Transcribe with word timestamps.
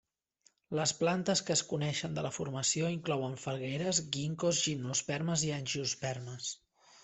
Les 0.77 0.93
plantes 1.01 1.43
que 1.49 1.53
es 1.55 1.61
coneixen 1.73 2.15
de 2.19 2.23
la 2.27 2.33
formació 2.39 2.91
inclouen 2.95 3.37
falgueres, 3.45 4.03
ginkgos, 4.19 4.65
gimnospermes, 4.67 5.49
i 5.51 5.57
angiospermes. 5.63 6.53